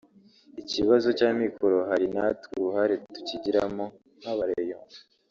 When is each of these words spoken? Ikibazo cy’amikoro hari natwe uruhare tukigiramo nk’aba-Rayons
Ikibazo 0.61 1.07
cy’amikoro 1.17 1.77
hari 1.89 2.05
natwe 2.13 2.51
uruhare 2.57 2.95
tukigiramo 3.13 3.85
nk’aba-Rayons 4.19 4.95